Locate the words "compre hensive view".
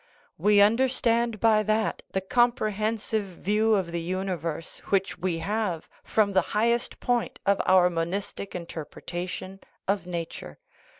2.21-3.75